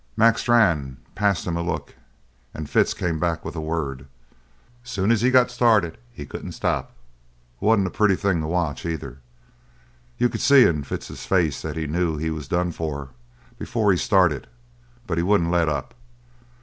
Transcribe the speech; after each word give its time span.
Mac 0.17 0.39
Strann 0.39 0.97
passed 1.13 1.45
him 1.45 1.55
a 1.55 1.61
look 1.61 1.93
and 2.55 2.67
Fitz 2.67 2.91
come 2.95 3.19
back 3.19 3.45
with 3.45 3.55
a 3.55 3.61
word. 3.61 4.07
Soon 4.83 5.11
as 5.11 5.21
he 5.21 5.29
got 5.29 5.51
started 5.51 5.95
he 6.11 6.25
couldn't 6.25 6.53
stop. 6.53 6.95
Wasn't 7.59 7.85
a 7.85 7.91
pretty 7.91 8.15
thing 8.15 8.41
to 8.41 8.47
watch, 8.47 8.83
either. 8.83 9.19
You 10.17 10.27
could 10.27 10.41
see 10.41 10.63
in 10.65 10.81
Fitz's 10.83 11.27
face 11.27 11.61
that 11.61 11.77
he 11.77 11.85
knew 11.85 12.17
he 12.17 12.31
was 12.31 12.47
done 12.47 12.71
for 12.71 13.09
before 13.59 13.91
he 13.91 13.97
started, 13.99 14.47
but 15.05 15.19
he 15.19 15.23
wouldn't, 15.23 15.51
let 15.51 15.69
up. 15.69 15.93